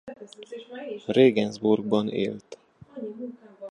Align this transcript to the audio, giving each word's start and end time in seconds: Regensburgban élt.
Regensburgban 1.15 2.07
élt. 2.09 2.57